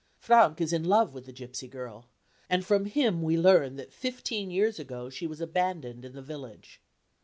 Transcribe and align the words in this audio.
Frank 0.17 0.59
is 0.59 0.73
in 0.73 0.83
love 0.83 1.13
with 1.13 1.27
the 1.27 1.31
gipsy 1.31 1.67
girl, 1.67 2.07
and 2.49 2.65
from 2.65 2.85
him 2.85 3.21
we 3.21 3.37
learn 3.37 3.75
that 3.75 3.93
fifteen 3.93 4.49
years 4.49 4.79
ago 4.79 5.11
she 5.11 5.27
was 5.27 5.39
abandoned 5.41 6.03
in 6.03 6.13
the 6.13 6.23
village. 6.23 6.81